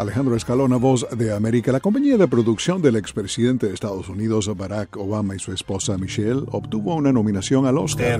[0.00, 1.72] Alejandro Escalona, voz de América.
[1.72, 6.42] La compañía de producción del expresidente de Estados Unidos, Barack Obama, y su esposa Michelle
[6.50, 8.18] obtuvo una nominación al Oscar.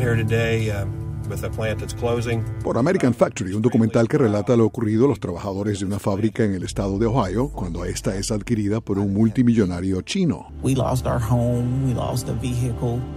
[2.62, 6.44] Por American Factory, un documental que relata lo ocurrido a los trabajadores de una fábrica
[6.44, 10.48] en el estado de Ohio cuando esta es adquirida por un multimillonario chino.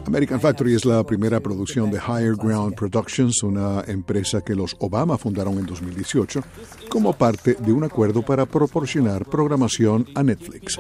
[0.05, 5.18] American Factory es la primera producción de Higher Ground Productions, una empresa que los Obama
[5.18, 6.41] fundaron en 2018
[6.89, 10.77] como parte de un acuerdo para proporcionar programación a Netflix.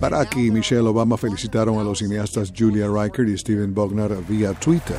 [0.00, 4.96] Barack y Michelle Obama felicitaron a los cineastas Julia Riker y Steven Bognar vía Twitter.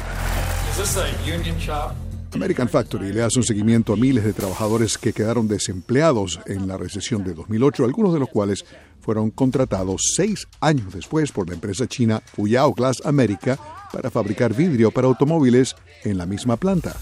[2.34, 6.78] American Factory le hace un seguimiento a miles de trabajadores que quedaron desempleados en la
[6.78, 8.66] recesión de 2008, algunos de los cuales
[9.02, 13.58] fueron contratados seis años después por la empresa china Fuyao Glass America
[13.92, 16.96] para fabricar vidrio para automóviles en la misma planta.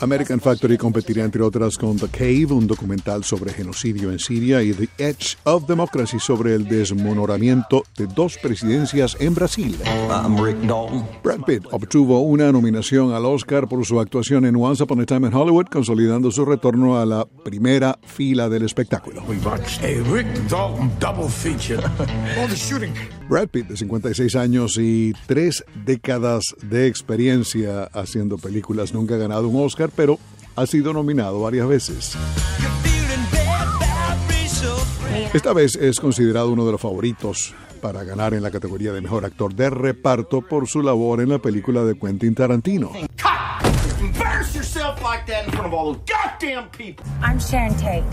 [0.00, 4.72] American Factory competirá entre otras con The Cave, un documental sobre genocidio en Siria, y
[4.72, 9.76] The Edge of Democracy sobre el desmonoramiento de dos presidencias en Brasil.
[11.22, 15.28] Brad Pitt obtuvo una nominación al Oscar por su actuación en Once Upon a Time
[15.28, 19.22] in Hollywood, consolidando su retorno a la primera fila del espectáculo.
[23.28, 29.48] Brad Pitt, de 56 años y tres décadas de experiencia haciendo películas, nunca ha ganado
[29.48, 30.18] un Oscar, pero
[30.56, 32.16] ha sido nominado varias veces.
[35.32, 39.24] Esta vez es considerado uno de los favoritos para ganar en la categoría de mejor
[39.24, 42.92] actor de reparto por su labor en la película de Quentin Tarantino.
[45.22, 47.04] Like that in front of all those goddamn people.
[47.22, 48.04] I'm Sharon Tate.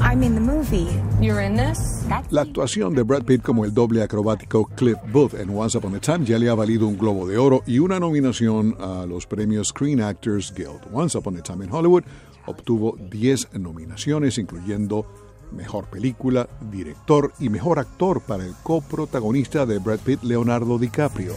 [0.00, 0.88] I'm in the movie.
[1.20, 2.04] You're in this?
[2.30, 6.00] La actuación de Brad Pitt como el doble acrobático Cliff Booth en Once Upon a
[6.00, 9.68] Time ya le ha valido un Globo de Oro y una nominación a los premios
[9.68, 10.80] Screen Actors Guild.
[10.92, 12.04] Once Upon a Time in Hollywood
[12.46, 15.06] obtuvo 10 nominaciones, incluyendo
[15.52, 21.34] Mejor Película, Director y Mejor Actor para el coprotagonista de Brad Pitt, Leonardo DiCaprio.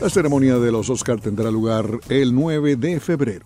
[0.00, 3.44] La ceremonia de los Oscar tendrá lugar el 9 de febrero.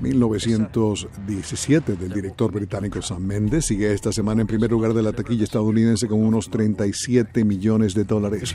[0.00, 5.44] 1917 del director británico Sam Mendes sigue esta semana en primer lugar de la taquilla
[5.44, 8.52] estadounidense con unos 37 millones de dólares.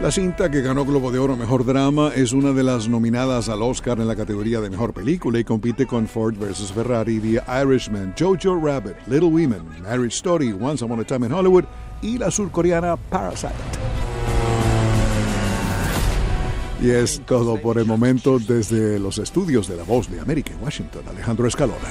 [0.00, 3.62] La cinta que ganó Globo de Oro Mejor Drama es una de las nominadas al
[3.62, 6.70] Oscar en la categoría de Mejor Película y compite con Ford vs.
[6.72, 11.64] Ferrari, The Irishman, Jojo Rabbit, Little Women, Marriage Story, Once Upon a Time in Hollywood
[12.02, 13.54] y la surcoreana Parasite.
[16.80, 20.62] Y es todo por el momento desde los estudios de La Voz de América en
[20.62, 21.02] Washington.
[21.08, 21.88] Alejandro Escalona.